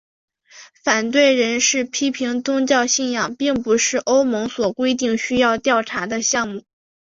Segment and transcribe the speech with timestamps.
[0.83, 6.63] 反对人士批评宗教信仰并不是欧盟所规定需要调查的项目。